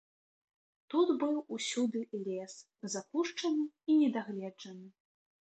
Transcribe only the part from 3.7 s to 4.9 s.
і недагледжаны.